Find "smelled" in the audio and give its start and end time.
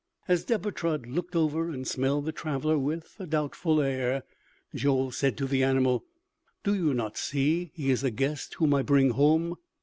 1.87-2.25